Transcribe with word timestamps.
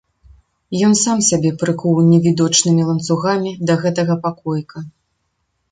Ён 0.87 0.93
сам 1.01 1.17
сябе 1.27 1.51
прыкуў 1.63 1.99
невідочнымі 2.11 2.89
ланцугамі 2.89 3.51
да 3.71 3.79
гэтага 3.87 4.13
пакоіка. 4.27 4.79